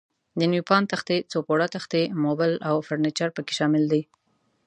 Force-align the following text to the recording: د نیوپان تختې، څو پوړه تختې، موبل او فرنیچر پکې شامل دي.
د 0.39 0.41
نیوپان 0.51 0.83
تختې، 0.91 1.17
څو 1.31 1.37
پوړه 1.47 1.67
تختې، 1.75 2.03
موبل 2.23 2.51
او 2.69 2.75
فرنیچر 2.87 3.29
پکې 3.35 3.53
شامل 3.59 3.83
دي. 3.91 4.01